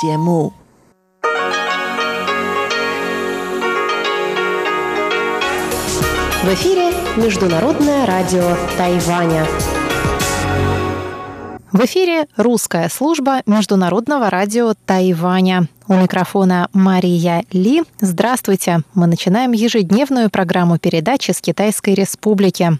[0.00, 0.52] 节目。
[6.42, 9.46] В эфире Международное радио Тайваня.
[11.70, 15.68] В эфире русская служба Международного радио Тайваня.
[15.86, 17.82] У микрофона Мария Ли.
[18.00, 18.80] Здравствуйте.
[18.94, 22.78] Мы начинаем ежедневную программу передачи с Китайской Республики.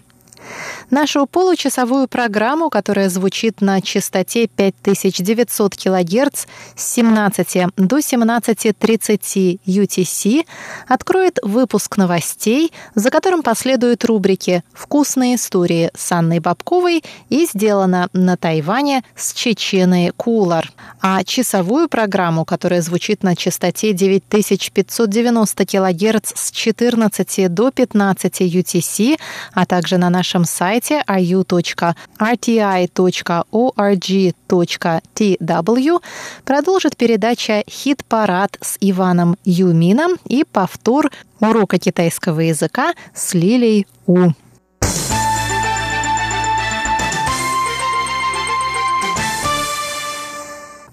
[0.91, 10.45] Нашу получасовую программу, которая звучит на частоте 5900 кГц с 17 до 17.30 UTC,
[10.89, 18.35] откроет выпуск новостей, за которым последуют рубрики «Вкусные истории» с Анной Бабковой и «Сделано на
[18.35, 20.69] Тайване» с Чеченой Кулар.
[20.99, 29.17] А часовую программу, которая звучит на частоте 9590 кГц с 14 до 15 UTC,
[29.53, 31.61] а также на нашем сайте сайте ru.rti.org.tw
[36.43, 44.31] продолжит передача «Хит-парад» с Иваном Юмином и повтор урока китайского языка с Лилей У.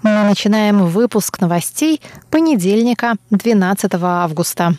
[0.02, 4.74] Мы начинаем выпуск новостей понедельника, 12 августа.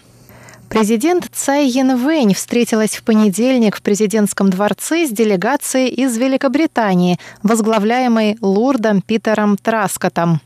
[0.70, 9.02] Президент Цай Янвэнь встретилась в понедельник в президентском дворце с делегацией из Великобритании, возглавляемой лордом
[9.02, 10.42] Питером Траскотом.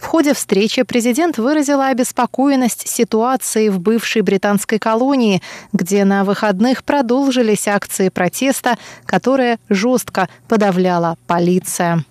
[0.00, 7.68] В ходе встречи президент выразила обеспокоенность ситуацией в бывшей британской колонии, где на выходных продолжились
[7.68, 12.04] акции протеста, которые жестко подавляла полиция.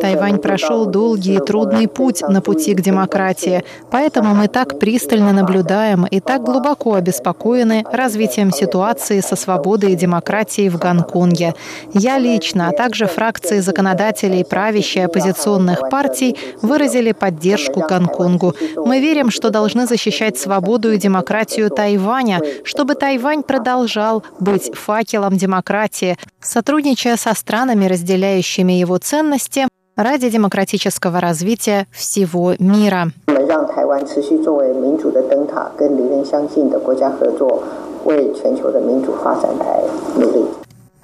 [0.00, 6.04] Тайвань прошел долгий и трудный путь на пути к демократии, поэтому мы так пристально наблюдаем
[6.06, 11.54] и так глубоко обеспокоены развитием ситуации со свободой и демократией в Гонконге.
[11.92, 18.54] Я лично, а также фракции законодателей правящей оппозиционных партий выразили поддержку Гонконгу.
[18.76, 26.16] Мы верим, что должны защищать свободу и демократию Тайваня, чтобы Тайвань продолжал быть факелом демократии,
[26.40, 33.12] сотрудничая со странами, разделяющими его ценности, ради демократического развития всего мира.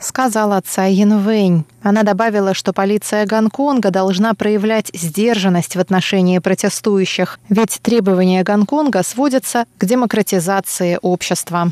[0.00, 1.64] Сказала Цай Янвэнь.
[1.80, 9.64] Она добавила, что полиция Гонконга должна проявлять сдержанность в отношении протестующих, ведь требования Гонконга сводятся
[9.78, 11.68] к демократизации общества.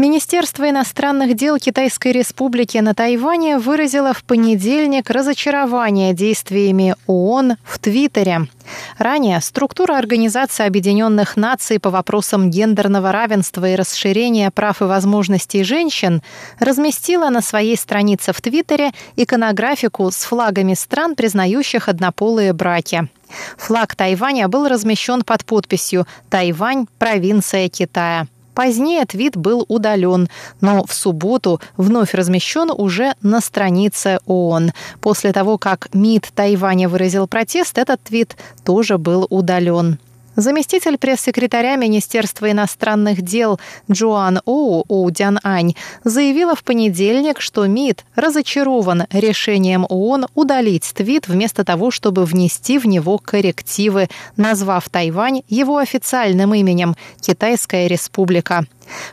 [0.00, 8.48] Министерство иностранных дел Китайской Республики на Тайване выразило в понедельник разочарование действиями ООН в Твиттере.
[8.96, 16.22] Ранее структура Организации Объединенных Наций по вопросам гендерного равенства и расширения прав и возможностей женщин
[16.60, 23.10] разместила на своей странице в Твиттере иконографику с флагами стран, признающих однополые браки.
[23.58, 28.28] Флаг Тайваня был размещен под подписью «Тайвань– провинция Китая».
[28.54, 30.28] Позднее твит был удален,
[30.60, 34.72] но в субботу вновь размещен уже на странице ООН.
[35.00, 39.98] После того, как МИД Тайваня выразил протест, этот твит тоже был удален.
[40.40, 49.04] Заместитель пресс-секретаря Министерства иностранных дел Джоан Оу Оудян Ань заявила в понедельник, что МИД разочарован
[49.10, 54.08] решением ООН удалить твит вместо того, чтобы внести в него коррективы,
[54.38, 58.64] назвав Тайвань его официальным именем– Китайская республика.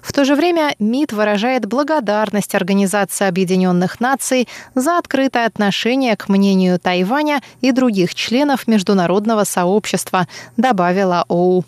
[0.02, 6.80] В то же время МИД выражает благодарность Организации Объединенных Наций за открытое отношение к мнению
[6.80, 11.64] Тайваня и других членов международного сообщества, добавила ОУ.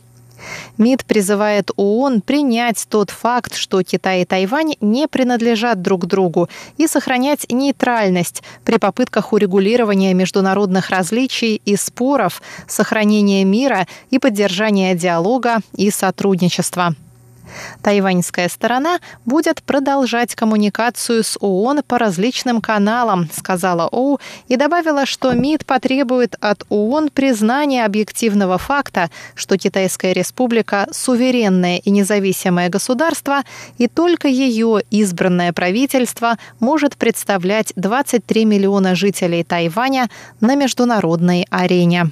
[0.78, 6.88] МИД призывает ООН принять тот факт, что Китай и Тайвань не принадлежат друг другу, и
[6.88, 15.92] сохранять нейтральность при попытках урегулирования международных различий и споров, сохранения мира и поддержания диалога и
[15.92, 16.96] сотрудничества.
[17.82, 25.34] Тайваньская сторона будет продолжать коммуникацию с ООН по различным каналам, сказала Оу и добавила, что
[25.34, 33.44] МИД потребует от ООН признания объективного факта, что Китайская республика– суверенное и независимое государство,
[33.78, 40.10] и только ее избранное правительство может представлять 23 миллиона жителей Тайваня
[40.40, 42.12] на международной арене.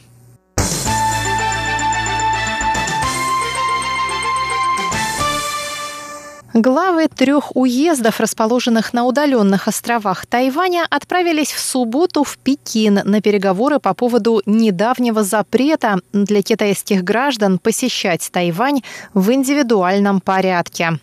[6.59, 13.77] Главы трех уездов, расположенных на удаленных островах Тайваня, отправились в субботу в Пекин на переговоры
[13.77, 18.81] по поводу недавнего запрета для китайских граждан посещать Тайвань
[19.13, 20.97] в индивидуальном порядке.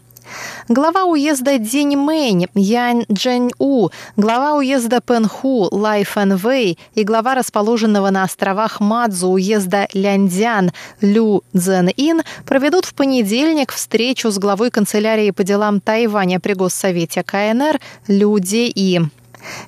[0.69, 8.25] Глава уезда Диньмэнь Янь Джэнь-У, глава уезда Пенху Лай Фэн Вэй и глава расположенного на
[8.25, 15.81] островах Мадзу уезда Ляндзян Лю Цзэн-Ин проведут в понедельник встречу с главой канцелярии по делам
[15.81, 19.03] Тайваня при Госсовете КНР Лю Де-И.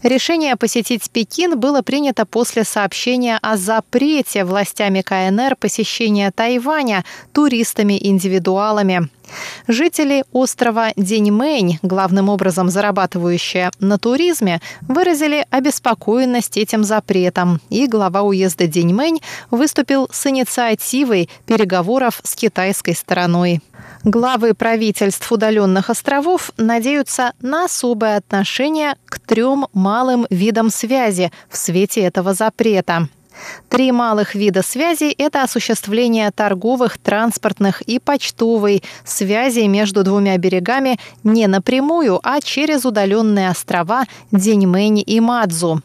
[0.02, 9.08] Решение посетить Пекин было принято после сообщения о запрете властями КНР посещения Тайваня туристами-индивидуалами.
[9.66, 18.66] Жители острова Деньмэнь, главным образом зарабатывающие на туризме, выразили обеспокоенность этим запретом, и глава уезда
[18.66, 19.20] Деньмэнь
[19.50, 23.60] выступил с инициативой переговоров с китайской стороной.
[24.04, 32.02] Главы правительств удаленных островов надеются на особое отношение к трем малым видам связи в свете
[32.02, 33.08] этого запрета.
[33.68, 41.46] Три малых вида связи– это осуществление торговых, транспортных и почтовой связи между двумя берегами не
[41.46, 45.82] напрямую, а через удаленные острова Деньмэнь и Мадзу.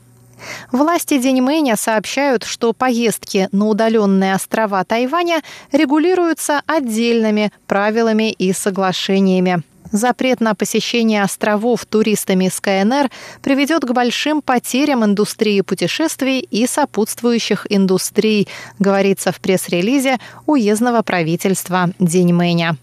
[0.72, 5.42] Власти Деньмэня сообщают, что поездки на удаленные острова Тайваня
[5.72, 9.64] регулируются отдельными правилами и соглашениями.
[9.92, 13.10] Запрет на посещение островов туристами из КНР
[13.42, 18.48] приведет к большим потерям индустрии путешествий и сопутствующих индустрий,
[18.80, 22.78] говорится в пресс-релизе уездного правительства Деньмэня.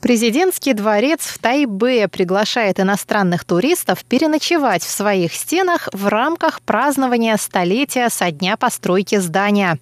[0.00, 8.08] Президентский дворец в Тайбе приглашает иностранных туристов переночевать в своих стенах в рамках празднования столетия
[8.10, 9.78] со дня постройки здания.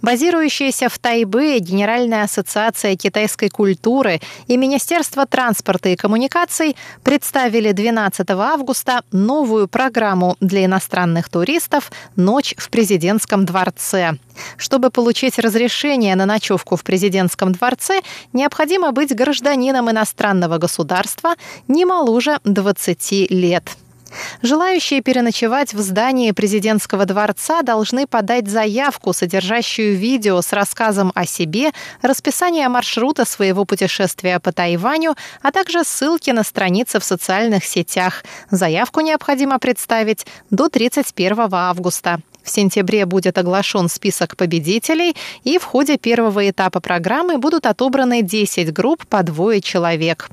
[0.00, 6.74] Базирующаяся в Тайбе Генеральная ассоциация китайской культуры и Министерство транспорта и коммуникаций
[7.04, 14.16] представили 12 августа новую программу для иностранных туристов «Ночь в президентском дворце».
[14.56, 18.00] Чтобы получить разрешение на ночевку в президентском дворце,
[18.32, 21.34] необходимо быть гражданином иностранного государства
[21.68, 23.64] не моложе 20 лет.
[24.42, 31.70] Желающие переночевать в здании президентского дворца должны подать заявку, содержащую видео с рассказом о себе,
[32.02, 38.24] расписание маршрута своего путешествия по Тайваню, а также ссылки на страницы в социальных сетях.
[38.50, 42.20] Заявку необходимо представить до 31 августа.
[42.50, 45.14] В сентябре будет оглашен список победителей,
[45.44, 50.28] и в ходе первого этапа программы будут отобраны 10 групп по двое человек.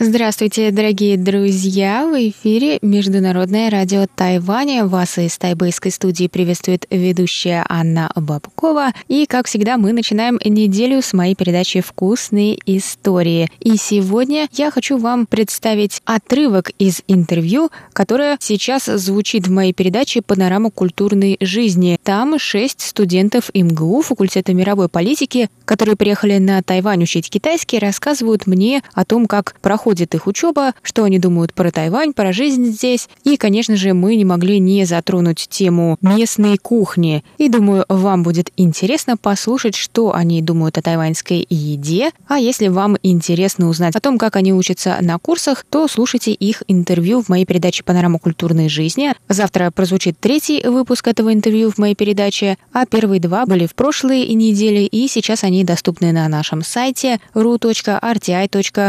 [0.00, 2.06] Здравствуйте, дорогие друзья!
[2.06, 4.86] В эфире Международное радио Тайваня.
[4.86, 8.92] Вас из тайбэйской студии приветствует ведущая Анна Бабкова.
[9.08, 13.48] И, как всегда, мы начинаем неделю с моей передачи «Вкусные истории».
[13.58, 20.22] И сегодня я хочу вам представить отрывок из интервью, которое сейчас звучит в моей передаче
[20.22, 21.98] «Панорама культурной жизни».
[22.04, 28.82] Там шесть студентов МГУ, факультета мировой политики, которые приехали на Тайвань учить китайский, рассказывают мне
[28.94, 33.10] о том, как проходит их учеба, что они думают про Тайвань, про жизнь здесь.
[33.22, 37.22] И, конечно же, мы не могли не затронуть тему местной кухни.
[37.36, 42.12] И думаю, вам будет интересно послушать, что они думают о тайваньской еде.
[42.26, 46.62] А если вам интересно узнать о том, как они учатся на курсах, то слушайте их
[46.66, 49.12] интервью в моей передаче «Панорама культурной жизни».
[49.28, 54.26] Завтра прозвучит третий выпуск этого интервью в моей передаче, а первые два были в прошлой
[54.28, 58.88] неделе, и сейчас они доступны на нашем сайте ru.rti.org.tw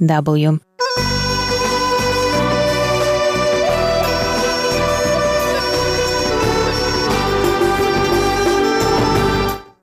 [0.00, 0.60] TW.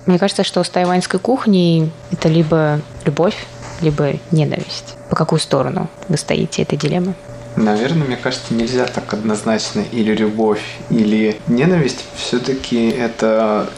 [0.06, 3.46] Мне кажется, что с тайваньской кухней это либо любовь,
[3.82, 4.98] либо ненависть.
[5.10, 7.14] По какую сторону вы стоите этой дилеммы?
[7.56, 12.04] Наверное, мне кажется, нельзя так однозначно или любовь, или ненависть.
[12.16, 13.70] Все-таки это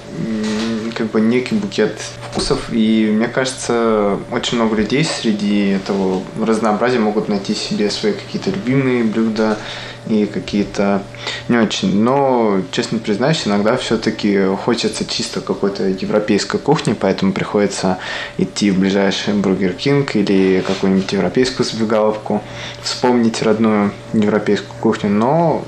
[0.96, 7.28] как бы некий букет вкусов, и мне кажется, очень много людей среди этого разнообразия могут
[7.28, 9.58] найти себе свои какие-то любимые блюда
[10.08, 11.04] и какие-то
[11.50, 12.02] не очень.
[12.02, 17.98] Но, честно признаюсь, иногда все-таки хочется чисто какой-то европейской кухни, поэтому приходится
[18.38, 22.42] идти в ближайший Бургер Кинг или какую-нибудь европейскую забегаловку,
[22.82, 25.10] вспомнить родную европейскую кухню.
[25.10, 25.66] Но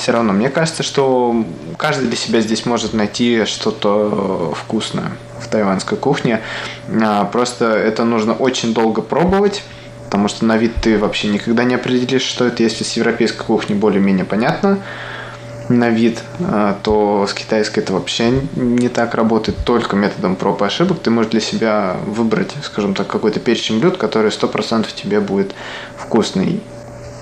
[0.00, 1.44] все равно, мне кажется, что
[1.76, 6.40] каждый для себя здесь может найти что-то вкусное в тайванской кухне.
[7.02, 9.62] А, просто это нужно очень долго пробовать,
[10.06, 13.74] потому что на вид ты вообще никогда не определишь, что это, если с европейской кухни
[13.74, 14.78] более-менее понятно
[15.68, 20.64] на вид, а, то с китайской это вообще не так работает, только методом проб и
[20.64, 21.00] ошибок.
[21.00, 25.54] Ты можешь для себя выбрать, скажем так, какой-то перечень блюд, который 100% тебе будет
[25.96, 26.62] вкусный.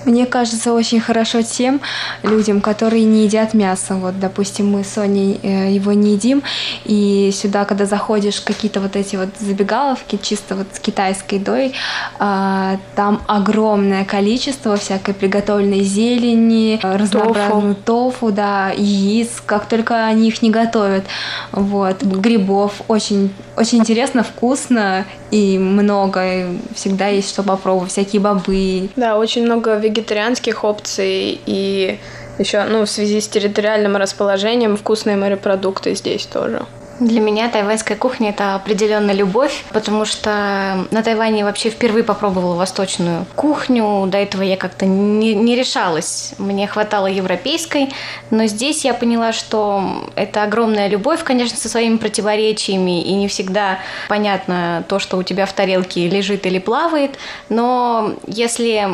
[0.05, 1.81] Мне кажется, очень хорошо тем
[2.23, 3.95] людям, которые не едят мясо.
[3.95, 6.43] Вот, допустим, мы с Соней э, его не едим,
[6.85, 11.73] и сюда, когда заходишь какие-то вот эти вот забегаловки, чисто вот с китайской едой,
[12.17, 20.41] а, там огромное количество всякой приготовленной зелени, разнообразного тофу, да, яиц, как только они их
[20.41, 21.03] не готовят.
[21.51, 28.89] Вот, грибов очень, очень интересно, вкусно и много, всегда есть что попробовать, всякие бобы.
[28.95, 31.99] Да, очень много вегетарианских опций и
[32.37, 36.65] еще, ну, в связи с территориальным расположением, вкусные морепродукты здесь тоже.
[36.99, 43.25] Для меня тайваньская кухня– это определенная любовь, потому что на Тайване вообще впервые попробовала восточную
[43.37, 44.05] кухню.
[44.07, 46.33] До этого я как-то не, не решалась.
[46.37, 47.89] Мне хватало европейской,
[48.31, 53.79] но здесь я поняла, что это огромная любовь, конечно, со своими противоречиями, и не всегда
[54.09, 57.11] понятно то, что у тебя в тарелке лежит или плавает.
[57.47, 58.89] Но если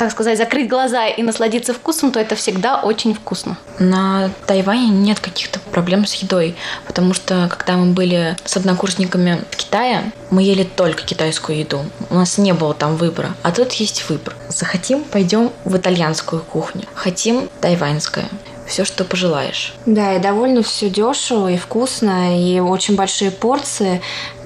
[0.00, 3.58] так сказать, закрыть глаза и насладиться вкусом, то это всегда очень вкусно.
[3.78, 9.56] На Тайване нет каких-то проблем с едой, потому что когда мы были с однокурсниками в
[9.56, 11.84] Китае, мы ели только китайскую еду.
[12.08, 13.34] У нас не было там выбора.
[13.42, 14.34] А тут есть выбор.
[14.48, 16.84] Захотим, пойдем в итальянскую кухню.
[16.94, 18.24] Хотим тайваньская
[18.70, 19.74] все, что пожелаешь.
[19.84, 24.00] Да, и довольно все дешево и вкусно, и очень большие порции.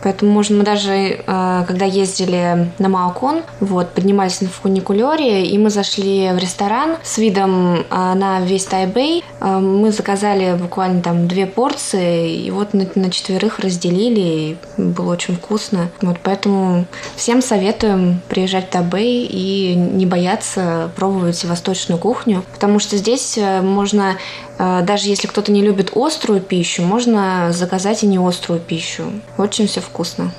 [0.05, 5.71] Поэтому, можно мы даже, э, когда ездили на Маокон, вот, поднимались на фуникулере, и мы
[5.71, 9.25] зашли в ресторан с видом э, на весь Тайбэй.
[9.41, 15.13] Э, мы заказали буквально там две порции, и вот на, на четверых разделили, и было
[15.13, 15.89] очень вкусно.
[16.03, 16.85] Вот поэтому
[17.17, 24.17] всем советуем приезжать в Тайбэй и не бояться пробовать восточную кухню, потому что здесь можно
[24.59, 29.05] даже если кто-то не любит острую пищу, можно заказать и не острую пищу.
[29.37, 30.33] Очень все вкусно вкусно.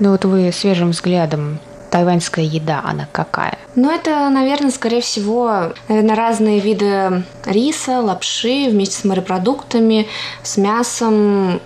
[0.00, 1.60] Ну вот вы свежим взглядом
[1.94, 3.56] тайваньская еда, она какая?
[3.76, 10.08] Ну, это, наверное, скорее всего, наверное, разные виды риса, лапши вместе с морепродуктами,
[10.42, 11.60] с мясом,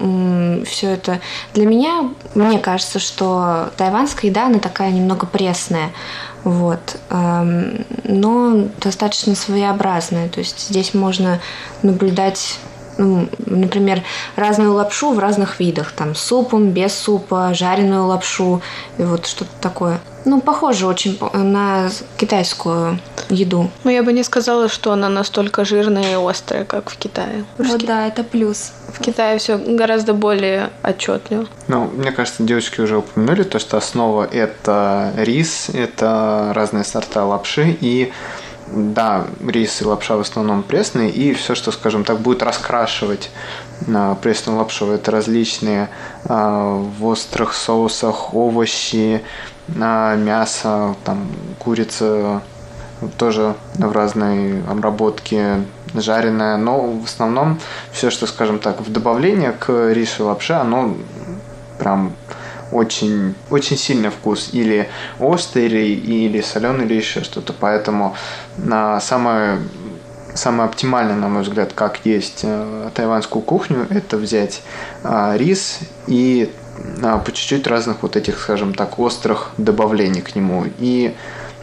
[0.66, 1.20] все это.
[1.54, 5.92] Для меня, мне кажется, что тайванская еда, она такая немного пресная,
[6.44, 10.28] вот, эм, но достаточно своеобразная.
[10.28, 11.40] То есть здесь можно
[11.82, 12.58] наблюдать
[12.98, 14.02] ну, например,
[14.36, 18.60] разную лапшу в разных видах, там, супом, без супа, жареную лапшу,
[18.98, 20.00] и вот что-то такое.
[20.28, 23.70] Ну, похоже очень на китайскую еду.
[23.84, 27.46] Ну, я бы не сказала, что она настолько жирная и острая, как в Китае.
[27.56, 28.72] Вот да, это плюс.
[28.92, 31.46] В Китае все гораздо более отчетливо.
[31.66, 37.78] Ну, мне кажется, девочки уже упомянули то, что основа это рис, это разные сорта лапши
[37.80, 38.12] и
[38.70, 43.30] да, рис и лапша в основном пресные, и все, что, скажем так, будет раскрашивать
[43.86, 45.88] на пресную лапшу, это различные
[46.26, 52.42] а, в острых соусах овощи, а, мясо, там, курица,
[53.16, 55.62] тоже в разной обработке
[55.94, 57.58] жареная, но в основном
[57.92, 60.96] все, что, скажем так, в добавление к рису и лапше, оно
[61.78, 62.12] прям
[62.72, 64.50] очень, очень сильный вкус.
[64.52, 67.54] Или острый, или, соленый, или еще что-то.
[67.58, 68.14] Поэтому
[68.56, 69.58] на самое
[70.34, 74.62] самое оптимальное, на мой взгляд, как есть э, тайваньскую кухню, это взять
[75.02, 76.52] э, рис и
[77.00, 80.64] по чуть-чуть разных вот этих, скажем так, острых добавлений к нему.
[80.78, 81.14] И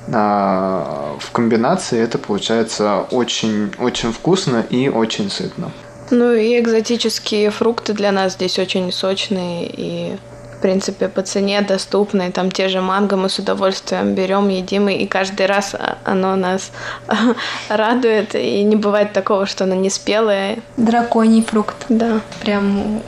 [0.08, 5.72] э, в комбинации это получается очень, очень вкусно и очень сытно.
[6.12, 10.18] Ну и экзотические фрукты для нас здесь очень сочные и
[10.66, 12.32] принципе, по цене доступны.
[12.32, 16.72] Там те же манго мы с удовольствием берем, едим, и каждый раз оно нас
[17.70, 18.34] радует.
[18.34, 20.58] И не бывает такого, что оно не спелое.
[20.76, 21.76] Драконий фрукт.
[21.90, 22.22] Да.
[22.42, 23.00] Прям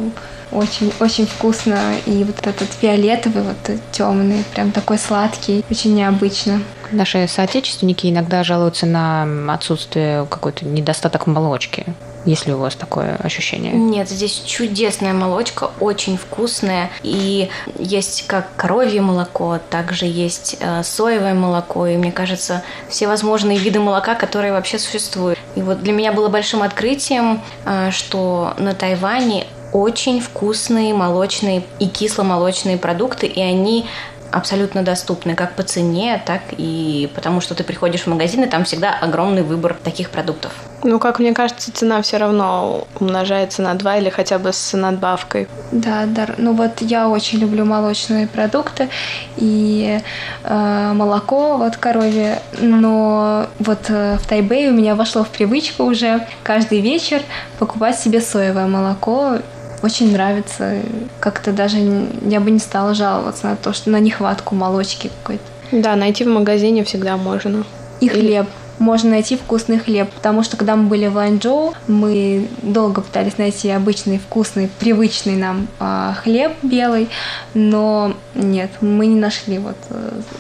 [0.52, 1.96] очень, очень вкусно.
[2.06, 6.62] И вот этот фиолетовый, вот темный, прям такой сладкий, очень необычно.
[6.92, 11.88] Наши соотечественники иногда жалуются на отсутствие какой-то недостаток молочки.
[12.28, 13.72] Есть ли у вас такое ощущение?
[13.72, 16.90] Нет, здесь чудесная молочка, очень вкусная.
[17.02, 21.88] И есть как коровье молоко, также есть э, соевое молоко.
[21.88, 25.40] И мне кажется, все возможные виды молока, которые вообще существуют.
[25.56, 31.88] И вот для меня было большим открытием, э, что на Тайване очень вкусные молочные и
[31.88, 33.86] кисломолочные продукты, и они
[34.32, 38.66] абсолютно доступны как по цене, так и потому, что ты приходишь в магазин, и там
[38.66, 40.52] всегда огромный выбор таких продуктов.
[40.84, 45.48] Ну, как мне кажется, цена все равно умножается на два или хотя бы с надбавкой.
[45.72, 46.28] Да, да.
[46.38, 48.90] Ну вот я очень люблю молочные продукты
[49.38, 50.00] и
[50.44, 52.42] э, молоко, вот коровье.
[52.60, 57.22] Но вот э, в Тайбэе у меня вошло в привычку уже каждый вечер
[57.58, 59.40] покупать себе соевое молоко
[59.84, 60.76] очень нравится.
[61.20, 61.78] Как-то даже
[62.22, 65.44] я бы не стала жаловаться на то, что на нехватку молочки какой-то.
[65.72, 67.64] Да, найти в магазине всегда можно.
[68.00, 68.48] И хлеб
[68.80, 70.10] можно найти вкусный хлеб.
[70.12, 75.68] Потому что когда мы были в Ланчжоу, мы долго пытались найти обычный, вкусный, привычный нам
[75.80, 77.10] а, хлеб белый,
[77.54, 79.58] но нет, мы не нашли.
[79.60, 79.78] Вот.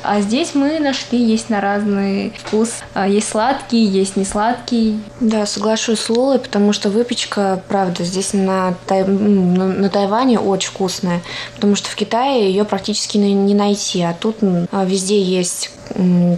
[0.03, 2.69] А здесь мы нашли, есть на разный вкус.
[2.93, 4.99] А, есть сладкий, есть не сладкий.
[5.19, 9.03] Да, соглашусь с Лолой, потому что выпечка, правда, здесь на, Тай...
[9.05, 11.21] на Тайване очень вкусная,
[11.55, 14.37] потому что в Китае ее практически не найти, а тут
[14.71, 15.71] а, везде есть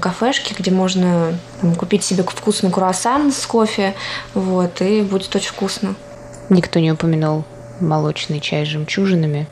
[0.01, 1.38] кафешки, где можно
[1.77, 3.96] купить себе вкусный круассан с кофе,
[4.34, 5.96] вот, и будет очень вкусно.
[6.50, 7.44] Никто не упомянул
[7.79, 9.48] молочный чай с жемчужинами.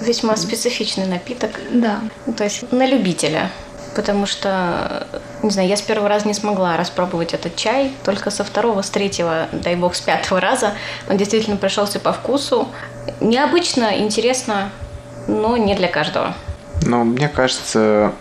[0.00, 1.50] Весьма специфичный напиток.
[1.72, 2.00] Да.
[2.36, 3.50] То есть на любителя.
[3.94, 5.06] Потому что,
[5.42, 8.90] не знаю, я с первого раза не смогла распробовать этот чай, только со второго, с
[8.90, 10.74] третьего, дай бог, с пятого раза
[11.08, 12.68] он действительно пришелся по вкусу.
[13.20, 14.70] Необычно, интересно,
[15.26, 16.34] но не для каждого.
[16.82, 18.12] Ну, мне кажется,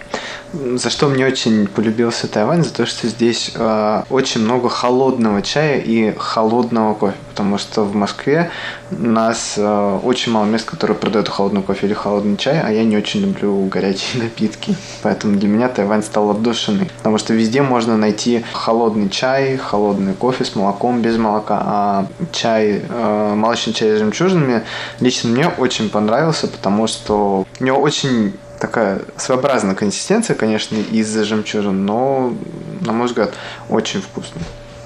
[0.53, 5.79] за что мне очень полюбился Тайвань, за то, что здесь э, очень много холодного чая
[5.79, 8.51] и холодного кофе, потому что в Москве
[8.91, 12.97] нас э, очень мало мест, которые продают холодный кофе или холодный чай, а я не
[12.97, 18.43] очень люблю горячие напитки, поэтому для меня Тайвань стал отдушиной, потому что везде можно найти
[18.53, 24.63] холодный чай, холодный кофе с молоком, без молока, а чай, э, молочный чай с жемчужинами
[24.99, 31.85] лично мне очень понравился, потому что у него очень такая своеобразная консистенция, конечно, из жемчужин,
[31.85, 32.33] но,
[32.81, 33.33] на мой взгляд,
[33.69, 34.41] очень вкусно.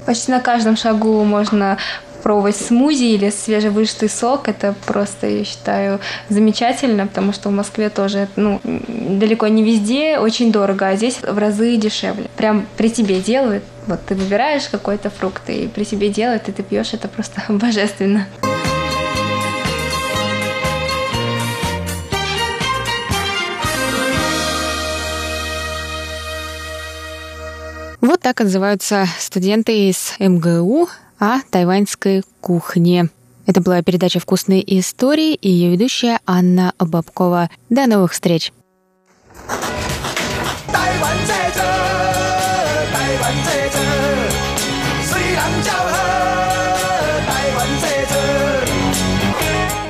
[0.06, 1.78] Почти на каждом шагу можно
[2.20, 4.48] пробовать смузи или свежевыжатый сок.
[4.48, 10.52] Это просто, я считаю, замечательно, потому что в Москве тоже, ну, далеко не везде очень
[10.52, 12.26] дорого, а здесь в разы дешевле.
[12.36, 13.64] Прям при тебе делают.
[13.86, 18.26] Вот ты выбираешь какой-то фрукт и при тебе делают, и ты пьешь, это просто божественно.
[28.00, 33.10] Вот так отзываются студенты из МГУ о тайваньской кухне.
[33.46, 37.50] Это была передача «Вкусные истории» и ее ведущая Анна Бабкова.
[37.68, 38.52] До новых встреч!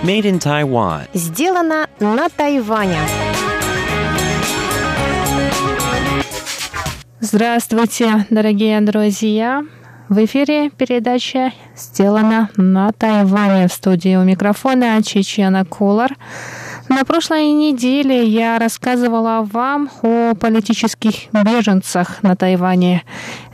[0.03, 1.07] Made in Taiwan.
[1.13, 2.99] Сделано на Тайване.
[7.23, 9.63] Здравствуйте, дорогие друзья!
[10.09, 13.69] В эфире передача сделана на Тайване.
[13.69, 16.17] В студии у микрофона Чечена Кулар.
[16.89, 23.05] На прошлой неделе я рассказывала вам о политических беженцах на Тайване.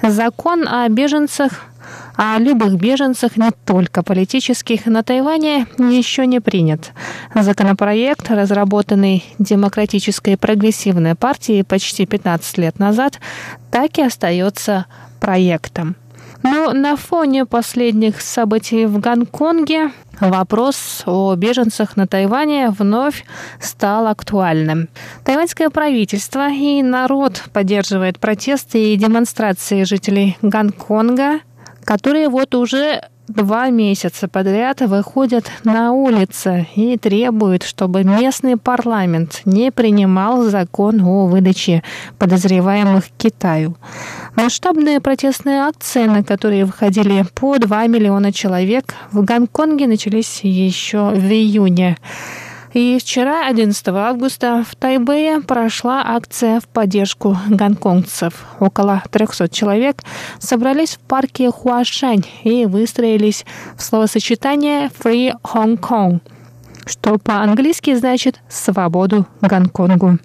[0.01, 1.65] Закон о беженцах
[2.17, 6.93] о любых беженцах, не только политических, на Тайване еще не принят.
[7.35, 13.21] Законопроект, разработанный Демократической прогрессивной партией почти 15 лет назад,
[13.71, 14.87] так и остается
[15.21, 15.97] проектом.
[16.43, 23.25] Но на фоне последних событий в Гонконге вопрос о беженцах на Тайване вновь
[23.61, 24.89] стал актуальным.
[25.25, 31.41] Тайваньское правительство и народ поддерживает протесты и демонстрации жителей Гонконга
[31.87, 39.71] которые вот уже два месяца подряд выходят на улицы и требуют, чтобы местный парламент не
[39.71, 41.83] принимал закон о выдаче
[42.19, 43.77] подозреваемых Китаю.
[44.35, 51.31] Масштабные протестные акции, на которые выходили по 2 миллиона человек, в Гонконге начались еще в
[51.31, 51.97] июне.
[52.77, 58.45] И вчера, 11 августа, в Тайбэе прошла акция в поддержку гонконгцев.
[58.61, 60.03] Около 300 человек
[60.41, 63.47] собрались в парке Хуашань и выстроились
[63.79, 66.21] в словосочетание «Free Hong Kong»,
[66.85, 70.19] что по-английски значит «свободу Гонконгу».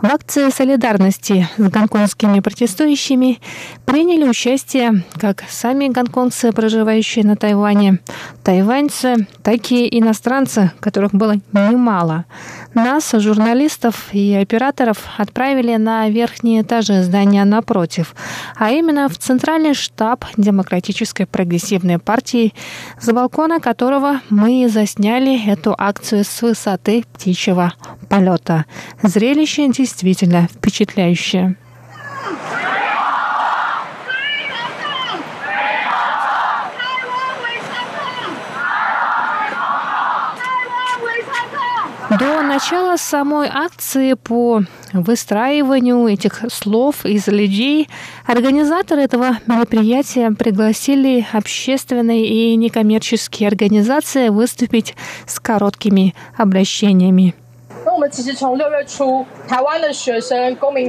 [0.00, 3.40] В акции солидарности с гонконгскими протестующими
[3.84, 8.00] приняли участие как сами гонконгцы, проживающие на Тайване,
[8.42, 12.24] тайваньцы, так и иностранцы, которых было немало.
[12.74, 18.16] Нас, журналистов и операторов, отправили на верхние этажи здания напротив,
[18.56, 22.52] а именно в центральный штаб Демократической прогрессивной партии,
[23.00, 27.74] с балкона которого мы засняли эту акцию с высоты птичьего
[28.08, 28.64] полета.
[29.02, 31.56] Зрелище действительно впечатляющее.
[42.18, 47.88] До начала самой акции по выстраиванию этих слов из людей
[48.26, 54.94] организаторы этого мероприятия пригласили общественные и некоммерческие организации выступить
[55.26, 57.34] с короткими обращениями.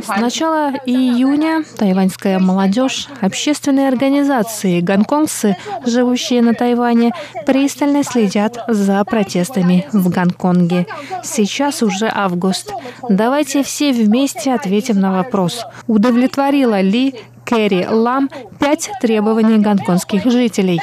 [0.02, 7.14] С начала июня тайваньская молодежь, общественные организации, гонконгцы, живущие на Тайване,
[7.46, 10.88] пристально следят за протестами в Гонконге.
[11.24, 12.72] Сейчас уже август.
[13.10, 18.30] Давайте все вместе ответим на вопрос, удовлетворила ли Кэрри Лам
[18.60, 20.80] пять требований гонконгских жителей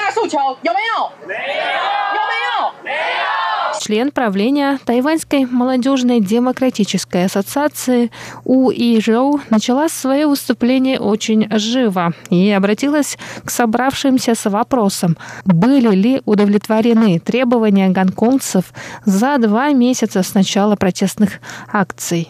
[3.83, 8.13] член правления Тайваньской молодежной демократической ассоциации
[8.45, 15.93] У И Жоу начала свое выступление очень живо и обратилась к собравшимся с вопросом, были
[15.97, 18.73] ли удовлетворены требования гонконгцев
[19.05, 21.41] за два месяца с начала протестных
[21.73, 22.29] акций.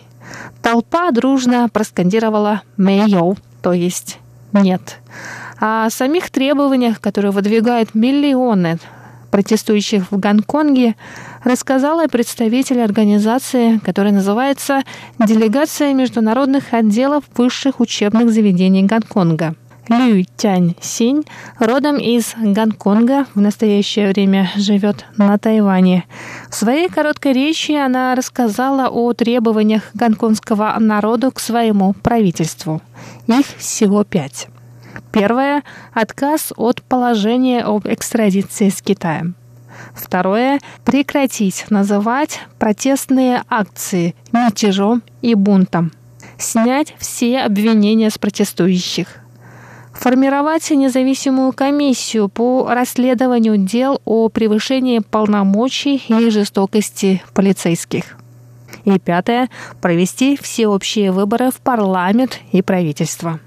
[0.63, 4.19] Толпа дружно проскандировала «Мэйоу», то есть
[4.53, 5.01] «нет».
[5.61, 8.79] О самих требованиях, которые выдвигают миллионы
[9.33, 10.95] протестующих в Гонконге,
[11.43, 14.83] рассказала представитель организации, которая называется
[15.19, 19.57] «Делегация международных отделов высших учебных заведений Гонконга».
[19.89, 21.25] Лю Тянь Синь
[21.59, 26.05] родом из Гонконга, в настоящее время живет на Тайване.
[26.49, 32.81] В своей короткой речи она рассказала о требованиях гонконгского народа к своему правительству.
[33.27, 34.49] Их всего пять.
[35.13, 39.35] Первое– отказ от положения об экстрадиции с Китаем.
[39.95, 45.93] Второе– прекратить называть протестные акции мятежом и бунтом.
[46.39, 49.19] Снять все обвинения с протестующих.
[49.93, 58.17] Формировать независимую комиссию по расследованию дел о превышении полномочий и жестокости полицейских.
[58.85, 59.49] И пятое–
[59.81, 63.39] провести всеобщие выборы в парламент и правительство.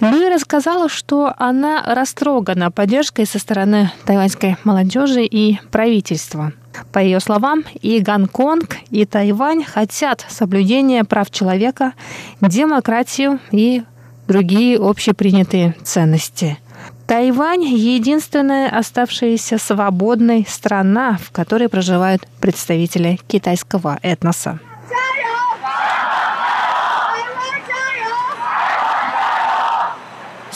[0.00, 6.52] Люи рассказала, что она растрогана поддержкой со стороны тайваньской молодежи и правительства.
[6.92, 11.94] По ее словам, и Гонконг, и Тайвань хотят соблюдения прав человека,
[12.42, 13.82] демократию и
[14.28, 16.58] другие общепринятые ценности.
[17.06, 24.58] Тайвань– единственная оставшаяся свободной страна, в которой проживают представители китайского этноса.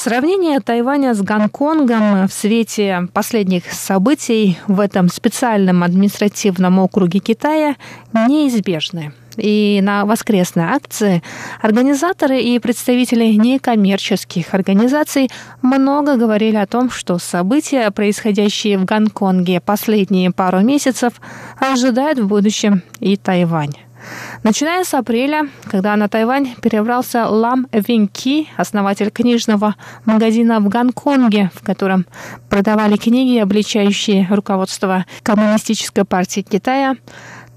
[0.03, 7.77] Сравнение Тайваня с Гонконгом в свете последних событий в этом специальном административном округе Китая
[8.15, 9.13] неизбежны.
[9.37, 11.23] И на воскресной акции
[11.61, 15.29] организаторы и представители некоммерческих организаций
[15.61, 21.21] много говорили о том, что события, происходящие в Гонконге последние пару месяцев,
[21.59, 23.75] ожидают в будущем и Тайвань.
[24.42, 29.74] Начиная с апреля, когда на Тайвань перебрался Лам Винки, основатель книжного
[30.07, 32.07] магазина в Гонконге, в котором
[32.48, 36.96] продавали книги, обличающие руководство Коммунистической партии Китая,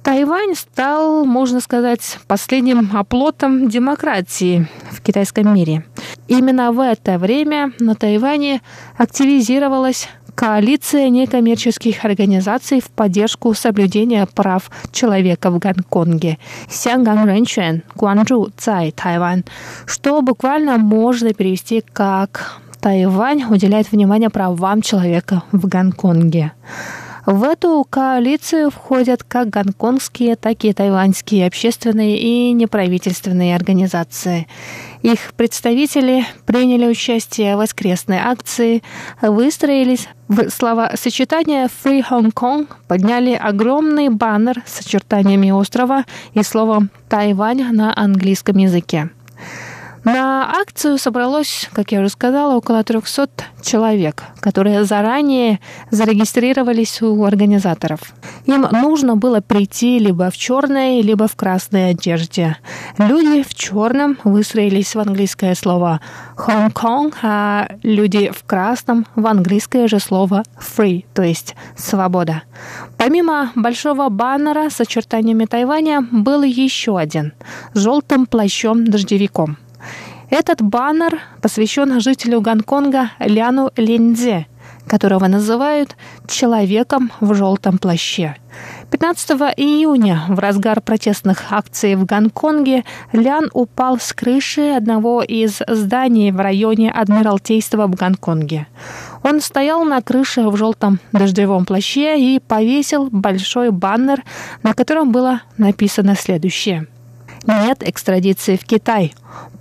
[0.04, 5.86] Тайвань стал, можно сказать, последним оплотом демократии в китайском мире.
[6.28, 8.62] Именно в это время на Тайване
[8.98, 16.38] активизировалась коалиция некоммерческих организаций в поддержку соблюдения прав человека в Гонконге.
[16.70, 19.44] Сянган Рэнчуэн, Гуанчжу, Цай, Тайвань,
[19.86, 26.52] что буквально можно перевести как Тайвань уделяет внимание правам человека в Гонконге.
[27.26, 34.48] В эту коалицию входят как гонконгские, так и тайваньские общественные и неправительственные организации.
[35.04, 38.82] Их представители приняли участие в воскресной акции,
[39.22, 47.66] выстроились в словосочетание «Free Hong Kong», подняли огромный баннер с очертаниями острова и словом «Тайвань»
[47.74, 49.10] на английском языке.
[50.04, 53.30] На акцию собралось, как я уже сказала, около 300
[53.62, 55.62] человек, которые заранее
[55.92, 58.14] зарегистрировались у организаторов.
[58.46, 62.58] Им нужно было прийти либо в черной, либо в красной одежде.
[62.98, 66.02] Люди в черном выстроились в английское слово
[66.36, 72.44] Kong, а люди в красном в английское же слово free, то есть свобода.
[72.98, 77.32] Помимо большого баннера с очертаниями Тайваня был еще один
[77.74, 79.58] желтым плащом-дождевиком.
[80.30, 84.48] Этот баннер посвящен жителю Гонконга Ляну Линдзе,
[84.88, 85.96] которого называют
[86.28, 88.36] «человеком в желтом плаще».
[88.92, 96.32] 15 июня в разгар протестных акций в Гонконге Лян упал с крыши одного из зданий
[96.32, 98.68] в районе Адмиралтейства в Гонконге.
[99.24, 104.24] Он стоял на крыше в желтом дождевом плаще и повесил большой баннер,
[104.62, 106.88] на котором было написано следующее.
[107.48, 109.14] «Нет экстрадиции в Китай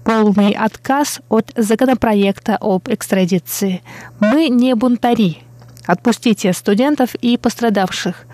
[0.04, 3.82] полный отказ от законопроекта об экстрадиции.
[4.20, 5.38] Мы не бунтари.
[5.86, 8.26] Отпустите студентов и пострадавших.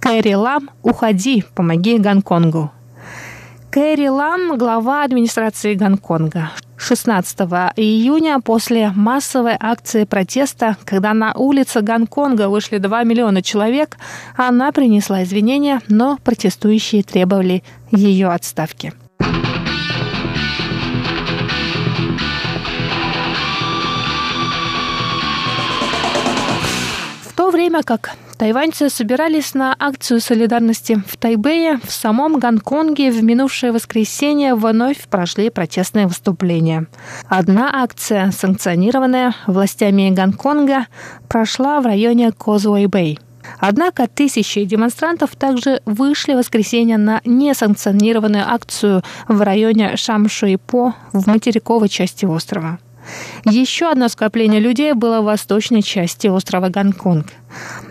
[0.00, 2.70] Кэрри Лам, уходи, помоги Гонконгу.
[3.70, 6.50] Кэрри Лам, глава администрации Гонконга.
[6.78, 7.38] 16
[7.76, 13.96] июня после массовой акции протеста, когда на улице Гонконга вышли 2 миллиона человек,
[14.36, 18.92] она принесла извинения, но протестующие требовали ее отставки.
[27.46, 33.70] то время как тайваньцы собирались на акцию солидарности в Тайбэе, в самом Гонконге в минувшее
[33.70, 36.88] воскресенье вновь прошли протестные выступления.
[37.28, 40.86] Одна акция, санкционированная властями Гонконга,
[41.28, 43.20] прошла в районе Козуэй-Бэй.
[43.58, 51.88] Однако тысячи демонстрантов также вышли в воскресенье на несанкционированную акцию в районе Шамшуйпо в материковой
[51.88, 52.78] части острова.
[53.44, 57.26] Еще одно скопление людей было в восточной части острова Гонконг.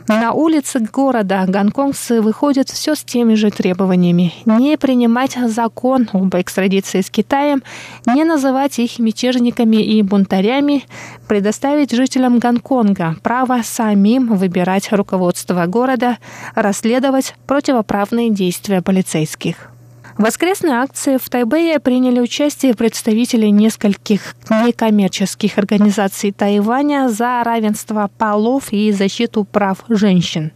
[0.07, 4.33] На улицы города гонконгцы выходят все с теми же требованиями.
[4.45, 7.63] Не принимать закон об экстрадиции с Китаем,
[8.05, 10.85] не называть их мятежниками и бунтарями,
[11.27, 16.19] предоставить жителям Гонконга право самим выбирать руководство города,
[16.53, 19.74] расследовать противоправные действия полицейских.
[20.17, 28.71] В воскресной акции в Тайбэе приняли участие представители нескольких некоммерческих организаций Тайваня за равенство полов
[28.71, 30.53] и защиту прав женщин.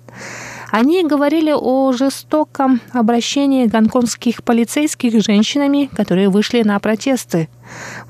[0.71, 7.49] Они говорили о жестоком обращении гонконгских полицейских с женщинами, которые вышли на протесты.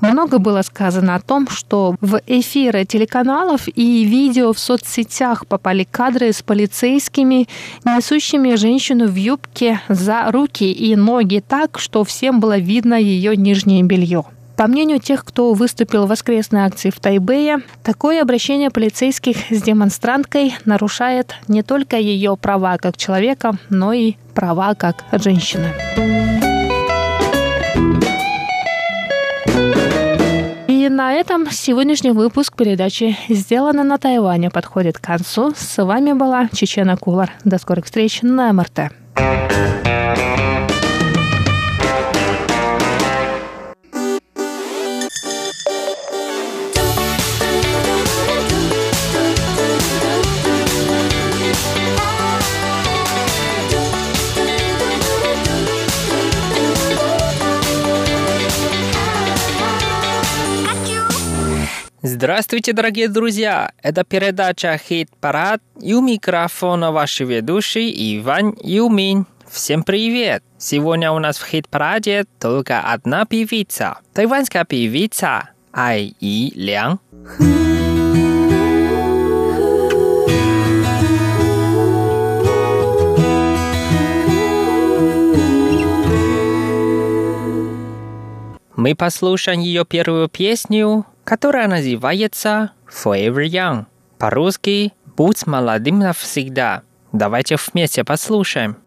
[0.00, 6.32] Много было сказано о том, что в эфиры телеканалов и видео в соцсетях попали кадры
[6.32, 7.48] с полицейскими,
[7.84, 13.82] несущими женщину в юбке за руки и ноги так, что всем было видно ее нижнее
[13.82, 14.24] белье.
[14.60, 20.54] По мнению тех, кто выступил в воскресной акции в Тайбэе, такое обращение полицейских с демонстранткой
[20.66, 25.72] нарушает не только ее права как человека, но и права как женщины.
[30.68, 35.54] И на этом сегодняшний выпуск передачи «Сделано на Тайване» подходит к концу.
[35.56, 37.32] С вами была Чечена Кулар.
[37.44, 38.90] До скорых встреч на МРТ.
[62.20, 63.72] Здравствуйте, дорогие друзья!
[63.82, 69.26] Это передача «Хит-парад» и у микрофона ваши ведущий Иван Юмин.
[69.48, 70.42] Всем привет!
[70.58, 74.00] Сегодня у нас в хит-параде только одна певица.
[74.12, 77.00] Тайванская певица Ай И Лян.
[88.80, 93.84] Мы послушаем ее первую песню которая называется Forever Young.
[94.18, 96.82] По-русски «Будь молодым навсегда».
[97.12, 98.78] Давайте вместе послушаем.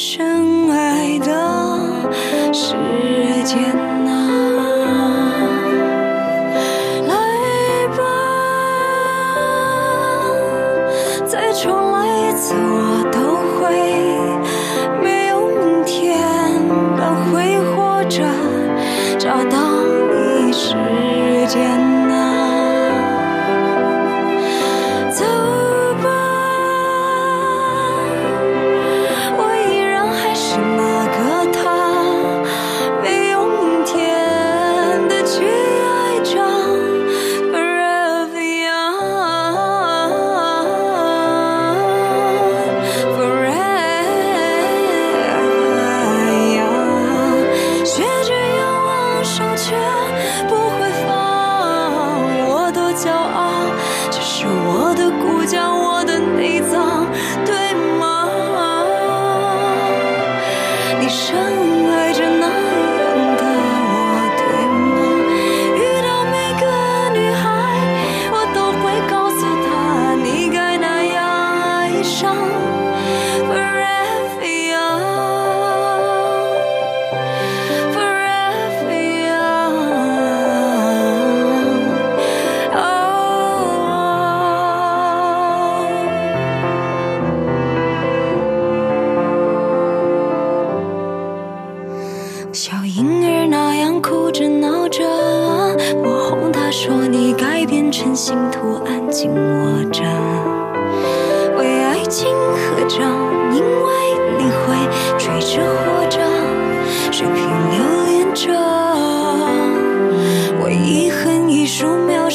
[0.00, 1.26] 深爱的
[2.52, 2.76] 时
[3.42, 3.58] 间
[4.06, 4.10] 啊
[7.08, 8.00] 来吧
[11.26, 12.54] 再重来一次。
[12.54, 12.97] 我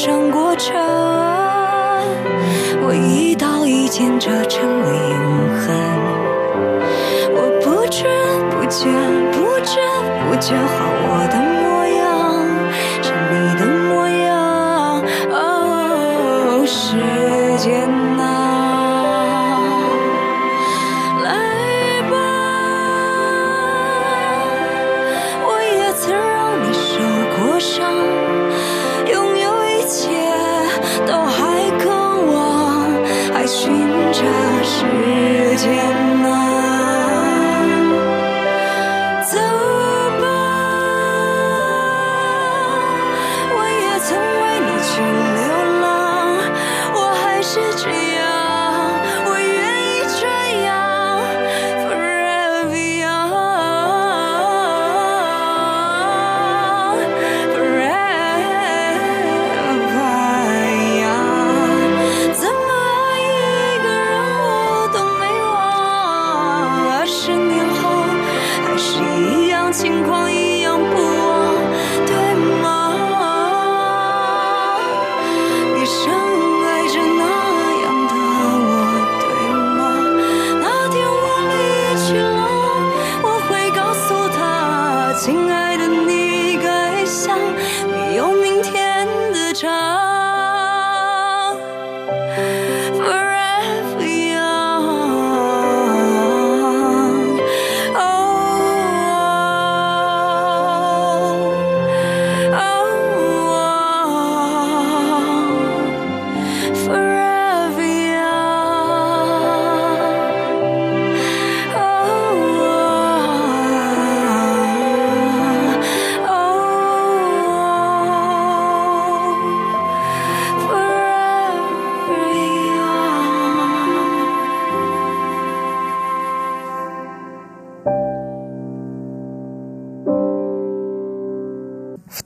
[0.04, 0.76] 上过程，
[2.82, 5.64] 我一刀一剪，这成了永恒。
[7.32, 8.04] 我不知
[8.50, 8.84] 不觉
[9.32, 9.80] 不知
[10.28, 12.04] 不觉，好我的模样，
[13.00, 15.00] 是你的模样。
[15.32, 17.00] 哦，时
[17.56, 18.03] 间。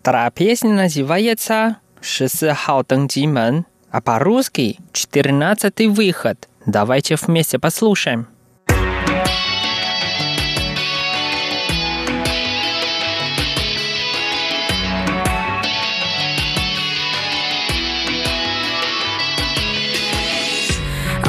[0.08, 6.48] Вторая песня называется «Шестый хал Дэн а по-русски «Четырнадцатый выход».
[6.64, 8.26] Давайте вместе послушаем.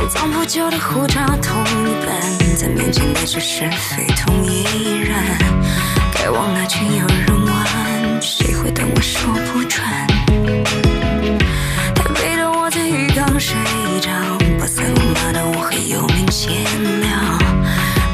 [0.10, 4.64] 仿佛旧的护照同一本，在面前的是是非同一
[5.02, 5.18] 人，
[6.14, 7.39] 给忘了群友。
[8.96, 9.84] 我说不准
[11.96, 13.56] 太累的我在浴缸睡
[14.02, 14.10] 着
[14.60, 16.52] 我在我妈的屋黑又明显
[17.02, 17.40] 了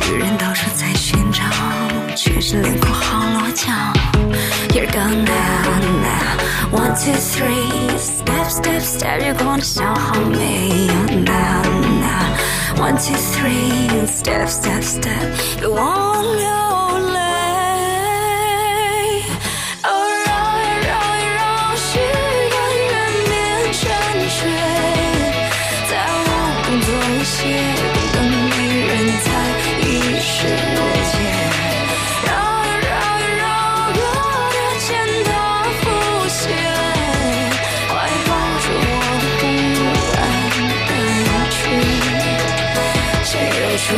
[0.09, 1.43] 女人到处在寻找
[2.15, 3.71] 全说脸孔好落脚
[4.73, 6.35] you're gonna now now
[6.71, 11.61] one two three step step step you're gonna shower me up now
[12.01, 16.64] now one two three step step step you won't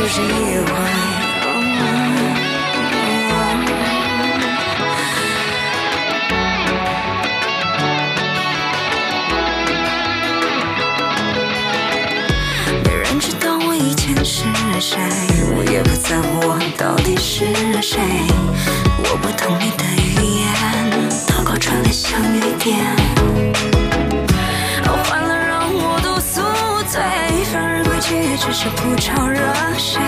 [0.08, 0.14] 没
[12.94, 14.44] 人知道我以前是
[14.80, 14.98] 谁，
[15.54, 17.44] 我也不在乎我到底是
[17.82, 18.00] 谁。
[19.04, 20.48] 我不懂你的语言，
[21.28, 23.17] 祷告传来像雨点。
[28.60, 29.38] 是不招惹
[29.78, 30.00] 谁。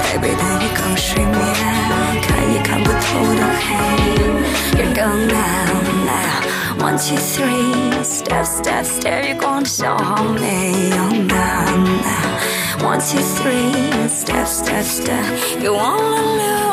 [0.00, 1.34] 台北的一缸水面，
[2.22, 3.74] 看也看不透的黑。
[4.78, 6.38] You're gone now, now.
[6.78, 8.04] One, two, three.
[8.04, 9.24] Step, step, step.
[9.24, 10.96] You're gonna 笑好没有
[11.26, 11.66] now,
[12.04, 12.86] now.
[12.86, 14.08] One, two, three.
[14.08, 15.24] Step, step, step.
[15.60, 16.67] You wanna lose.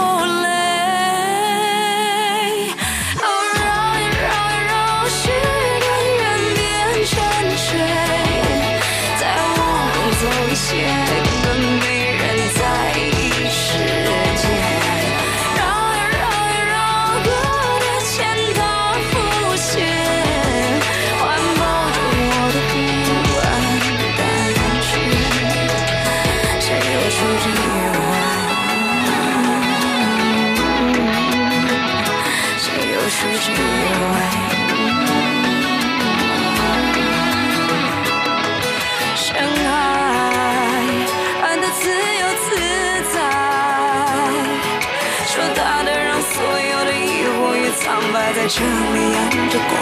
[48.46, 49.74] 在这里扬着光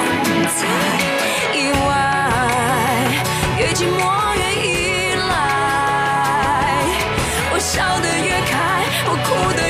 [0.48, 0.58] 彩。
[1.54, 1.92] 意外，
[3.60, 4.00] 越寂寞
[4.38, 5.28] 越依赖，
[7.52, 8.54] 我笑得越开，
[9.06, 9.63] 我哭得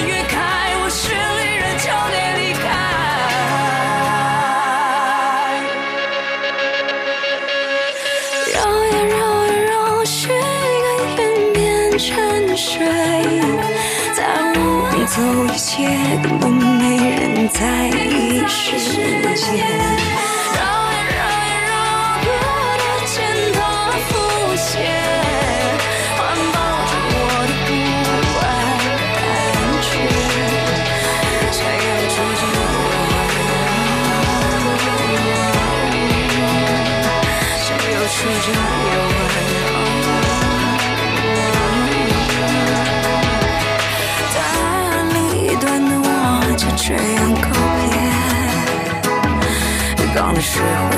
[15.05, 15.87] 走一切，
[16.23, 20.32] 根本没人在意时间。
[50.33, 50.93] on the shelf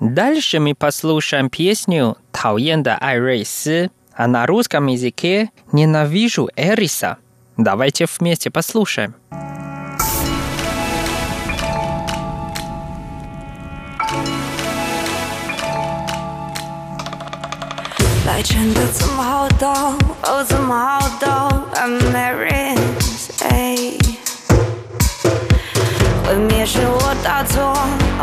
[0.00, 7.18] Дальше мы послушаем песню «Тален да Айрейсы», а на русском языке «Ненавижу Эриса».
[7.56, 8.50] Давайте вместе.
[8.50, 9.14] Послушаем.
[18.40, 19.68] 来真的这么好懂，
[20.22, 21.28] 哦，这么好懂
[21.74, 22.78] ，I'm married，
[23.44, 23.76] 哎，
[26.24, 27.62] 毁灭是我大错，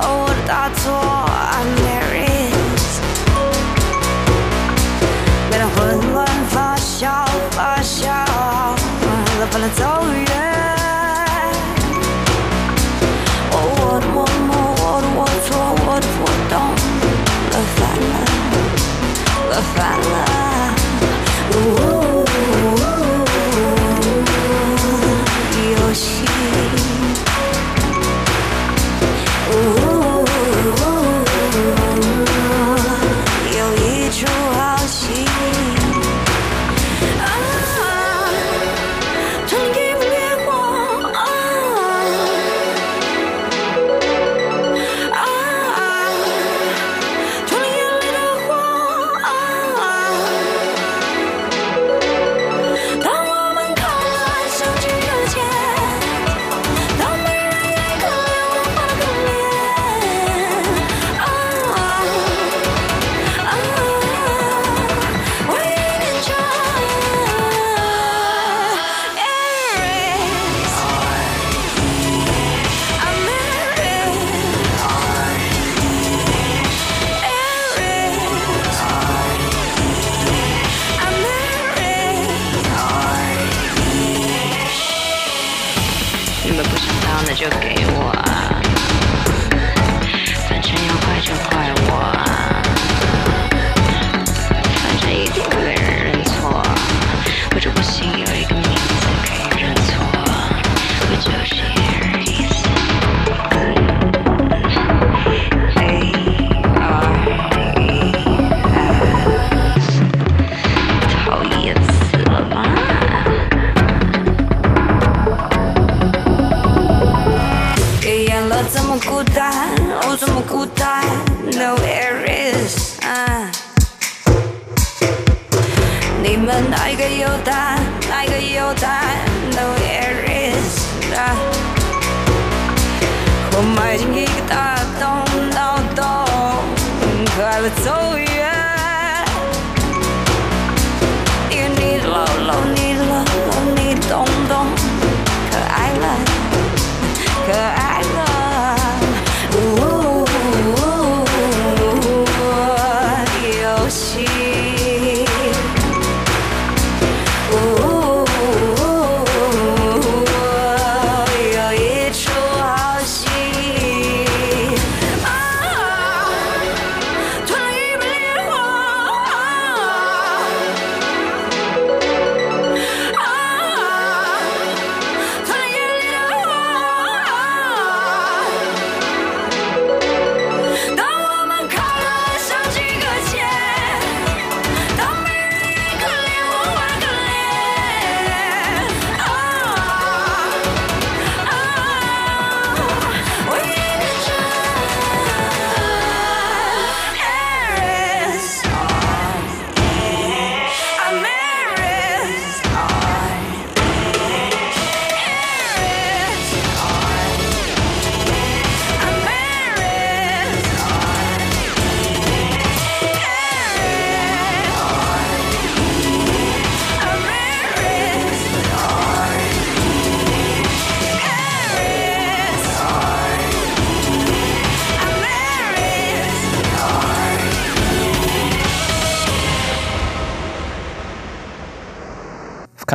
[0.01, 0.91] 哦，我大错
[1.53, 2.49] ，I'm married，
[5.51, 7.05] 变得混乱发酵，
[7.51, 9.85] 发酵，了不能走
[19.57, 20.36] a fat love.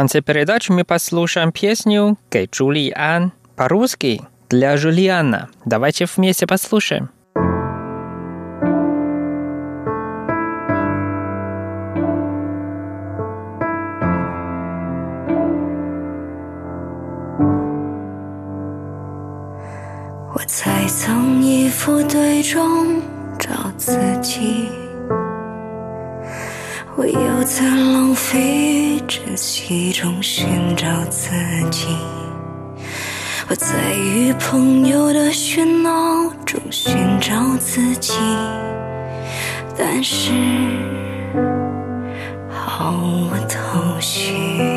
[0.02, 5.50] конце передачи мы послушаем песню «Кей Джулиан» по-русски для Жулиана.
[5.66, 7.10] Давайте вместе послушаем.
[20.34, 23.02] “我在从一副对中
[23.40, 24.70] 找自己，
[26.95, 31.31] 我又在浪费珍惜中寻找自
[31.71, 31.87] 己，
[33.49, 38.13] 我在与朋友的喧闹中寻找自己，
[39.77, 40.33] 但是
[42.51, 44.71] 毫无头绪。”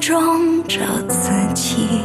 [0.00, 2.00] 中找自己，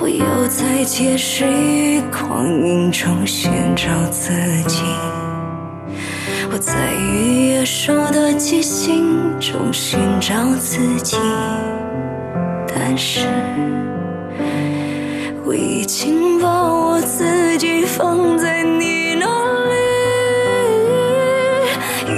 [0.00, 4.32] 我又在街市与光阴中寻找自
[4.66, 4.82] 己，
[6.50, 11.18] 我在与野兽的即兴中寻找自己，
[12.66, 13.28] 但是
[15.44, 19.26] 我已经把我自己放在你那
[19.68, 19.74] 里。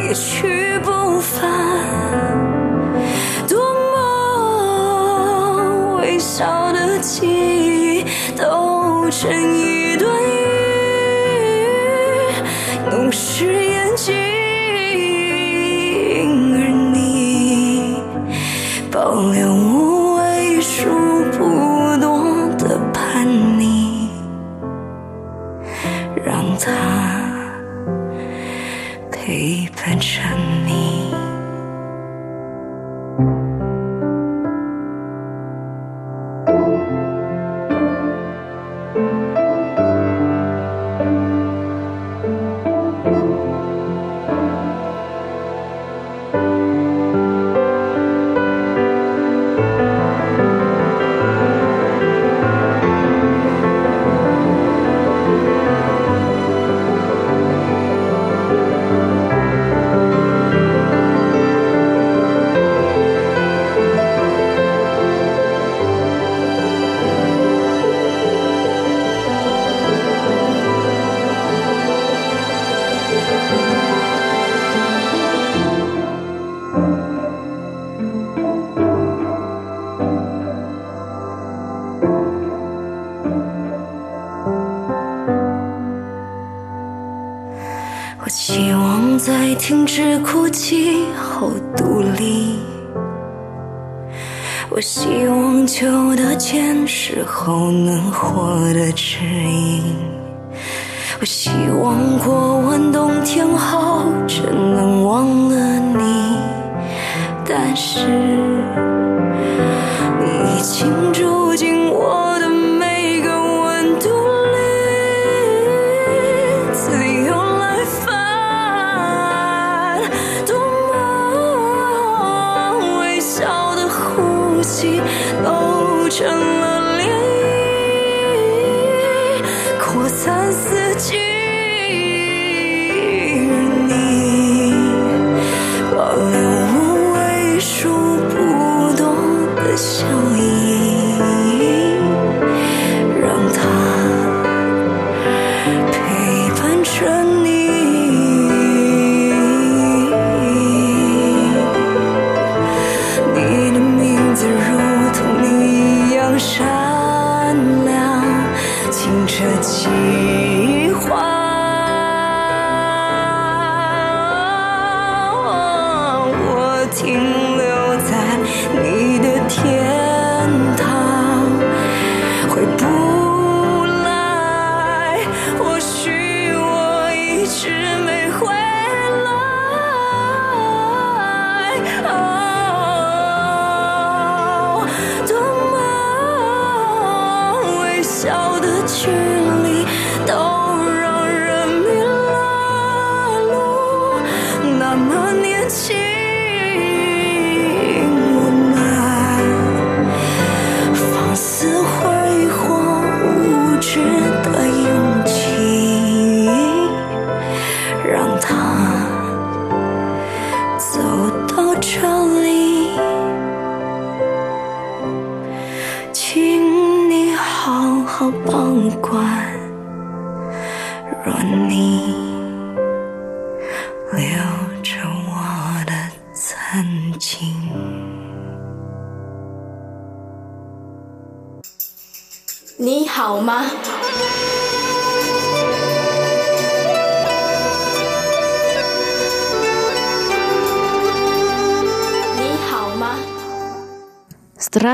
[0.09, 1.51] 一去不返，
[6.37, 8.05] 笑的记忆
[8.37, 10.29] 都成一段雨，
[12.91, 14.15] 弄湿眼睛，
[16.53, 16.59] 而
[16.93, 17.97] 你
[18.93, 19.56] 保留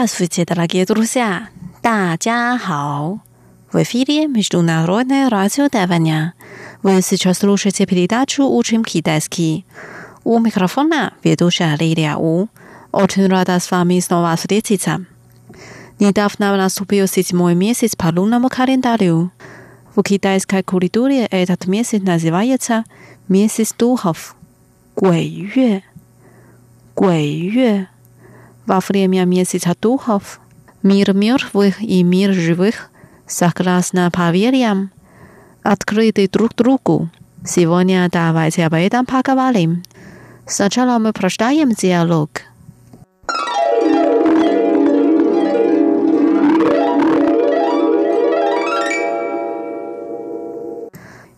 [0.02, 1.50] Здравствуйте, дорогие друзья!
[1.84, 3.20] 大家好!
[3.72, 6.34] В эфире Международное радио Тайваня.
[6.82, 9.68] Вы сейчас слушаете передачу «Учим китайский».
[10.24, 12.48] У микрофона ведущая Лилия У.
[12.92, 15.06] Очень рада с вами снова встретиться.
[16.00, 19.30] Недавно наступил седьмой месяц по лунному календарю.
[19.96, 22.84] В китайской культуре этот месяц называется
[23.28, 25.28] месяц духов – 鬼
[27.28, 27.88] 月。
[28.62, 30.40] 鬼月 во время месяца духов
[30.84, 32.90] мир мертвых и мир живых,
[33.26, 34.92] согласно поверьям,
[35.64, 37.10] открыты друг другу.
[37.46, 39.84] Сегодня давайте об этом поговорим.
[40.46, 42.30] Сначала мы прочитаем диалог.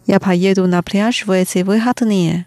[0.08, 2.46] Я поеду на пляж в эти выходные.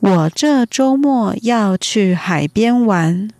[0.00, 3.30] 我这周末要去海边玩。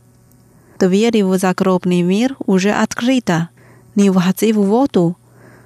[0.79, 3.49] Двери в загробный мир уже открыта.
[3.95, 5.17] Не входи в воду,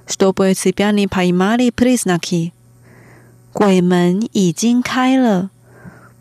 [0.07, 2.51] чтобы тебя не поймали признаки.
[3.53, 5.51] 鬼门已经开了，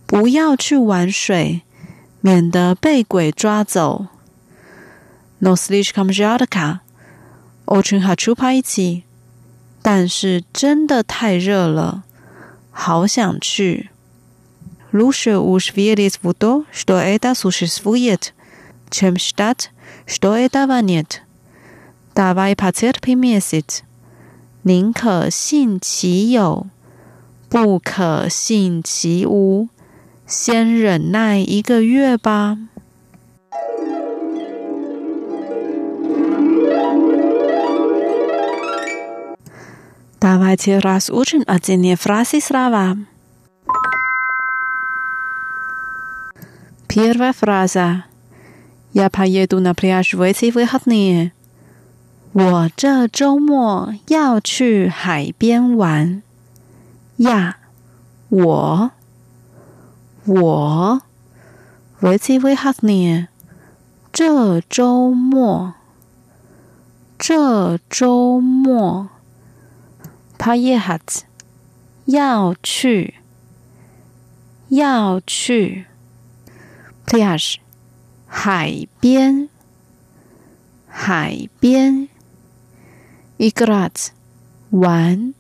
[0.07, 1.63] 不要去玩水，
[2.21, 4.09] 免得被鬼抓走。
[5.39, 6.81] Но слишком жарко.
[7.65, 9.05] Очень хочу пойти.
[9.81, 12.05] 但是真的太热了，
[12.71, 13.89] 好想去。
[14.93, 18.35] Лучше уж верить в то, что это существует,
[18.91, 19.71] чем считать,
[20.07, 21.23] что этого нет.
[22.15, 23.83] Давай потерпим месяц.
[24.65, 26.67] 宁可信其有，
[27.49, 29.69] 不可信其无。
[30.27, 32.59] 先忍耐一个月吧。
[40.21, 42.97] Давайте разучим отдельные фразы слова.
[46.87, 48.05] Первая фраза.
[48.93, 51.33] Я поеду на пляж в эти выходные.
[52.35, 56.23] 我这周末要去海边玩。
[57.17, 57.57] 呀，
[58.31, 58.91] 我，
[60.27, 61.01] 我
[62.01, 63.29] в эти выходные。
[64.13, 65.75] 这周末，
[67.19, 69.09] 这周末。
[70.39, 71.23] поехать
[72.07, 73.15] 要去，
[74.71, 75.87] 要去。
[77.07, 77.59] playage，
[78.27, 79.49] 海边，
[80.89, 82.09] 海边。
[83.39, 84.09] igrat，
[84.71, 85.35] 玩，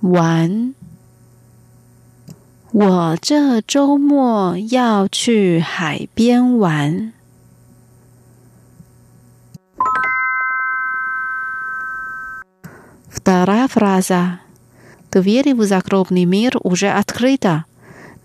[0.00, 0.74] 玩。
[2.72, 7.12] 我这周末要去海边玩。
[13.10, 14.38] Вторая фраза.
[15.10, 17.65] Двери в загробный мир уже открыта.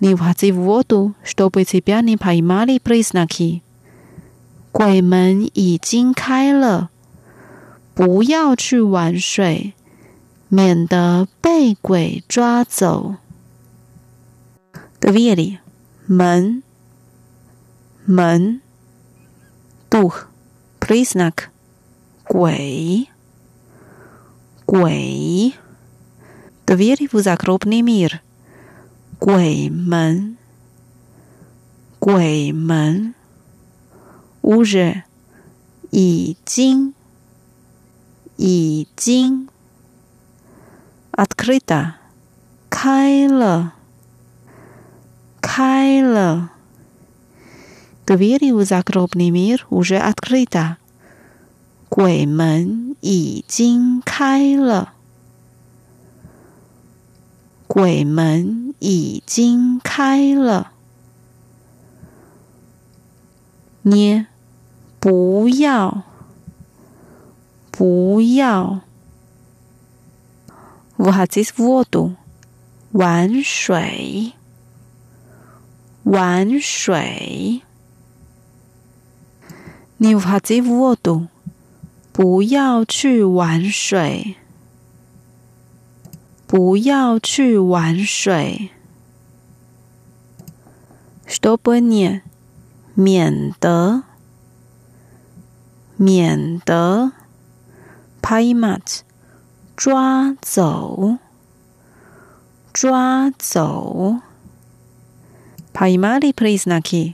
[0.02, 3.62] Не входи в воду, чтобы тебя не поймали признаки.
[4.72, 6.92] 鬼门已经开了，
[7.96, 9.74] 不要去玩水，
[10.50, 13.16] 免得被鬼抓走。
[15.00, 15.58] Двери
[16.06, 16.62] 门
[18.06, 18.62] 门
[19.90, 20.28] дух
[20.80, 21.50] признак
[22.24, 23.08] 鬼
[24.66, 25.54] 鬼。
[26.68, 28.22] Двери в загробный мир.
[29.22, 30.38] 鬼门，
[32.00, 33.14] 鬼门。
[34.42, 35.04] Уже
[35.92, 36.94] 已经，
[38.38, 39.50] 已经。
[41.12, 41.96] Открыто
[42.70, 43.74] 开了，
[45.42, 46.52] 开了。
[48.06, 50.78] Двери в загробный мир уже открыто.
[51.90, 54.94] 鬼门已经开了。
[57.68, 60.73] 鬼门 已经开了，
[63.83, 64.27] 捏，
[64.99, 66.03] 不要，
[67.71, 68.81] 不要。
[70.97, 72.17] What is water？
[72.91, 74.33] 玩水，
[76.03, 77.63] 玩水。
[79.99, 81.29] 你 What is water？
[82.11, 84.35] 不要去玩水。
[86.49, 88.72] 不要去玩水。
[91.32, 92.22] Чтобы не，
[92.96, 94.04] 免得，
[95.98, 97.12] 免得。
[98.22, 99.02] Paymat，
[99.78, 101.18] 抓走，
[102.74, 104.22] 抓走。
[105.74, 107.14] Paymali please naki，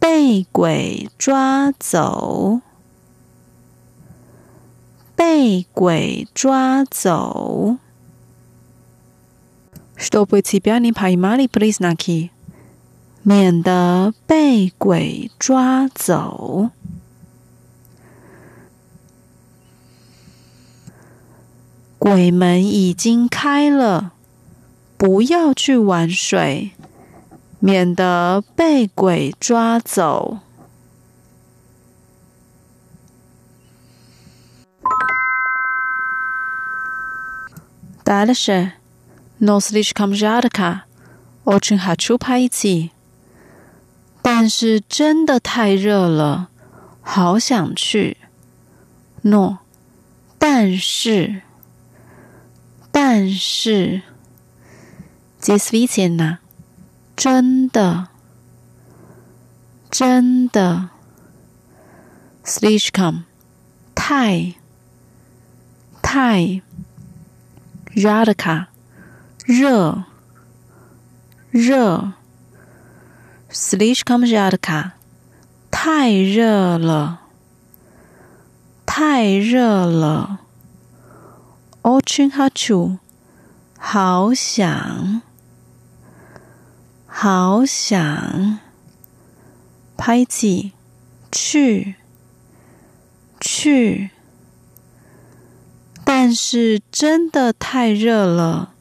[0.00, 2.62] 被鬼抓走，
[5.14, 7.76] 被鬼抓走。
[9.96, 12.30] Чтобы тебя не поймали признаки，
[13.22, 16.70] 免得被鬼抓走。
[21.98, 24.12] 鬼门已经开了，
[24.96, 26.70] 不要去玩水，
[27.58, 30.38] 免得被鬼抓走。
[38.04, 38.72] Дальше.
[39.40, 40.82] Но слишком жарко,
[41.44, 42.90] очень хочу пойти.
[44.22, 46.50] 但是真的太热了，
[47.00, 48.16] 好想去。
[49.22, 49.58] No，
[50.38, 51.42] 但是，
[52.92, 54.02] 但是，
[55.40, 56.38] действительно，
[57.16, 58.08] 真的，
[59.90, 60.90] 真的，
[62.44, 63.24] слишком，
[63.94, 64.54] 太，
[66.02, 66.62] 太，
[67.94, 68.66] жарко。
[69.44, 70.04] 热，
[71.50, 72.12] 热
[73.55, 74.93] Slash comes out 卡，
[75.69, 77.19] 太热了，
[78.83, 80.39] 太热了。
[81.83, 82.97] Ochin hachu，
[83.77, 85.21] 好想，
[87.05, 88.57] 好想
[89.97, 90.71] ，Paiji
[91.31, 91.93] 去，
[93.39, 94.09] 去，
[96.03, 98.73] 但是真的太热了，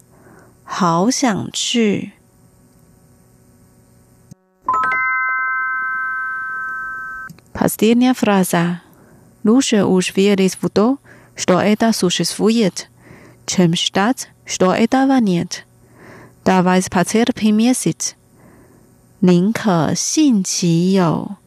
[0.64, 2.12] 好想去。
[7.61, 8.81] Последняя фраза.
[9.43, 10.97] Лучше уж верить в то,
[11.35, 12.89] что это существует,
[13.45, 15.65] чем считать, что этого нет.
[16.43, 18.15] Давай потерпим месяц.
[19.19, 21.37] 宁可信其有，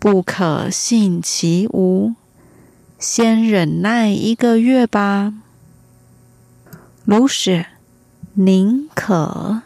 [0.00, 2.14] 不可信其无。
[2.98, 5.32] 先忍耐一个月吧。
[7.06, 7.66] Лучше
[8.34, 9.62] 宁可，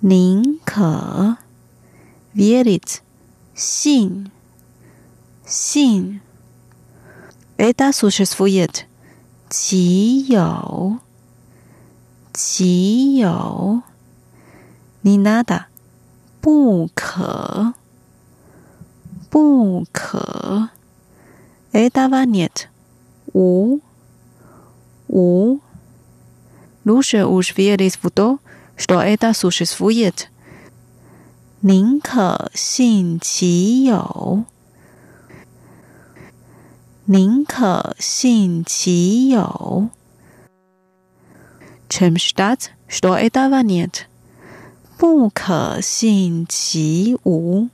[0.00, 1.36] 宁可，
[2.34, 3.00] верить，
[3.58, 4.30] 信，
[5.46, 6.20] 信，
[7.56, 8.86] это существует，
[9.48, 10.98] 其有，
[12.32, 13.82] 其有，
[15.02, 15.66] не надо，
[16.40, 17.74] 不可，
[19.30, 20.70] 不可，
[21.72, 22.68] этого нет，
[23.32, 23.80] 无，
[25.08, 25.60] 无。
[26.84, 28.40] Лучше уж верить в то,
[28.76, 30.27] что это существует.
[31.60, 34.44] 宁可信其有，
[37.06, 39.88] 宁可信其有。
[41.88, 44.06] Чем считать, что этого нет?
[44.98, 47.68] 不可信其无，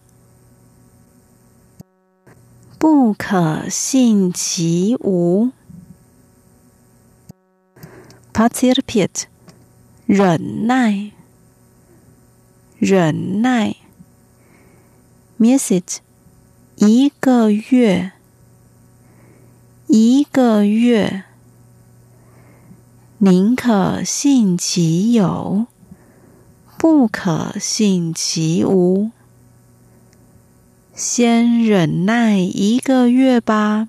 [2.79, 5.51] 不可信其无。
[8.33, 9.25] Потерпеть，
[10.07, 11.13] 忍耐。
[12.86, 13.78] 忍耐。
[15.40, 16.02] Miss it
[16.76, 18.12] 一个月。
[19.88, 21.24] 一个月。
[23.18, 25.66] 宁可信其有
[26.78, 29.10] 不可信其无。
[30.94, 33.88] 先忍耐一个月吧。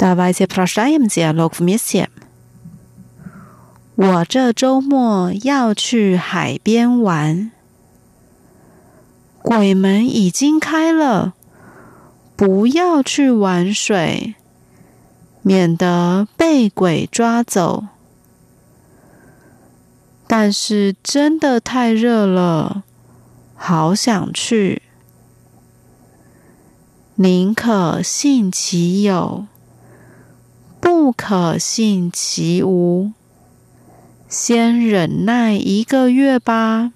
[0.00, 2.08] Давайте прощаем диалог вместе。
[3.94, 7.50] 我这周末要去海边玩。
[9.40, 11.34] 鬼门已经开了，
[12.36, 14.34] 不要去玩水，
[15.42, 17.84] 免得被鬼抓走。
[20.26, 22.82] 但是真的太热了，
[23.54, 24.82] 好想去。
[27.14, 29.46] 宁可信其有。
[30.80, 33.12] 不可信其无，
[34.28, 36.92] 先忍耐一个月吧。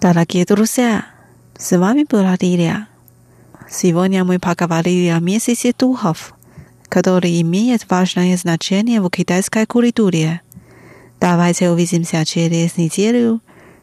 [0.00, 1.06] Дорогие друзья,
[1.56, 2.88] с вами была Лилия.
[3.70, 6.34] Сегодня мы поговорили о месяце духов,
[6.88, 10.40] который имеет важное значение в китайской культуре.
[11.20, 13.40] Давайте увидимся через неделю.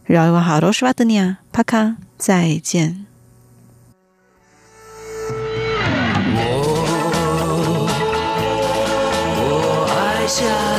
[0.08, 1.40] Желаю вам хорошего дня.
[1.52, 1.96] Пока.
[2.20, 3.06] 再见。
[6.36, 6.66] 我
[9.38, 10.73] 我爱夏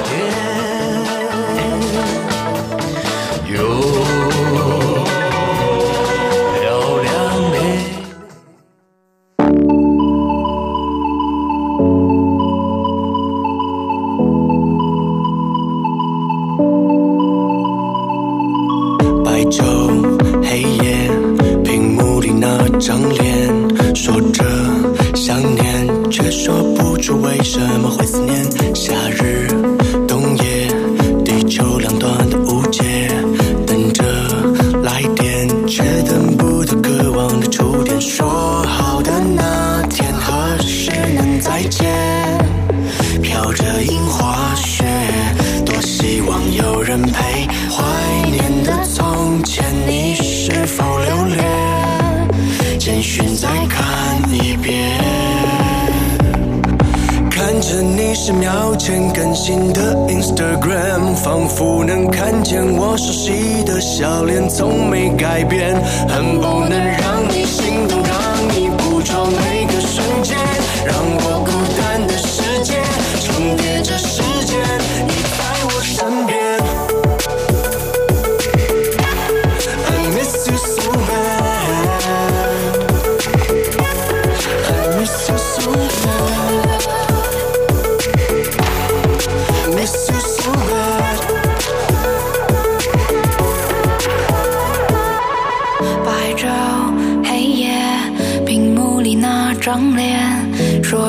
[58.26, 65.76] 十秒前更新的 Instagram，仿佛能看见我熟悉的笑脸，从没改变。
[66.10, 66.72] 恨不能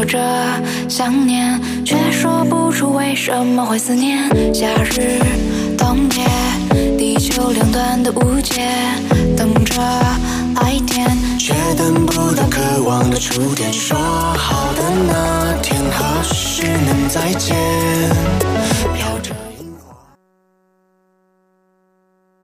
[0.06, 0.18] 着
[0.88, 4.18] 想念，却说不出为什么会思念。
[4.54, 5.20] 夏日
[5.76, 8.62] 冬夜，地球两端的误解，
[9.36, 9.74] 等着
[10.54, 11.06] 来电，
[11.38, 13.72] 却等不到渴望的触电。
[13.72, 17.56] 说好的那天，何时能再见？